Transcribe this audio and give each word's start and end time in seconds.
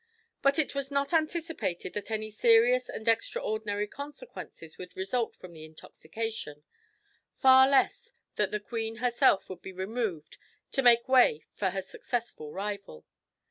But 0.41 0.57
it 0.57 0.73
was 0.73 0.89
not 0.89 1.13
anticipated 1.13 1.93
that 1.93 2.09
any 2.09 2.31
serious 2.31 2.89
and 2.89 3.07
extraordinary 3.07 3.85
consequences 3.85 4.75
would 4.79 4.95
result 4.95 5.35
from 5.35 5.53
the 5.53 5.63
intoxication 5.63 6.63
far 7.37 7.69
less 7.69 8.11
that 8.35 8.49
the 8.49 8.59
queen 8.59 8.95
herself 8.95 9.47
would 9.47 9.61
be 9.61 9.71
removed 9.71 10.39
to 10.71 10.81
make 10.81 11.07
way 11.07 11.45
for 11.53 11.69
her 11.69 11.83
successful 11.83 12.51
rival. 12.51 13.05